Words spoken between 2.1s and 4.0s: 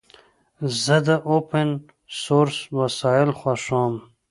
سورس وسایل خوښوم.